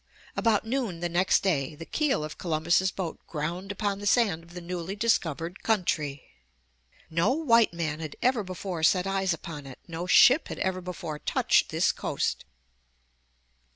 About 0.35 0.65
noon 0.65 0.99
the 0.99 1.09
next 1.09 1.43
day, 1.43 1.75
the 1.75 1.85
keel 1.85 2.23
of 2.23 2.39
Columbus* 2.39 2.89
boat 2.89 3.19
ground 3.27 3.71
upon 3.71 3.99
the 3.99 4.07
sand 4.07 4.41
of 4.43 4.55
the 4.55 4.59
newly 4.59 4.95
discovered 4.95 5.61
country. 5.61 6.23
No 7.11 7.33
white 7.33 7.71
man 7.71 7.99
had 7.99 8.15
ever 8.19 8.41
before 8.41 8.81
set 8.81 9.05
eyes 9.05 9.31
upon 9.31 9.67
it. 9.67 9.77
No 9.87 10.07
ship 10.07 10.47
had 10.47 10.57
ever 10.57 10.81
before 10.81 11.19
touched 11.19 11.69
this 11.69 11.91
coast. 11.91 12.45